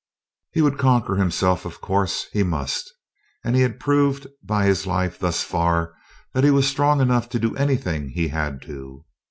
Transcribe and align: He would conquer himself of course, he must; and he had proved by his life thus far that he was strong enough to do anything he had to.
He 0.51 0.63
would 0.63 0.79
conquer 0.79 1.17
himself 1.17 1.63
of 1.63 1.79
course, 1.79 2.25
he 2.33 2.41
must; 2.41 2.91
and 3.43 3.55
he 3.55 3.61
had 3.61 3.79
proved 3.79 4.25
by 4.41 4.65
his 4.65 4.87
life 4.87 5.19
thus 5.19 5.43
far 5.43 5.93
that 6.33 6.43
he 6.43 6.49
was 6.49 6.67
strong 6.67 7.01
enough 7.01 7.29
to 7.29 7.39
do 7.39 7.55
anything 7.55 8.09
he 8.09 8.29
had 8.29 8.63
to. 8.63 9.05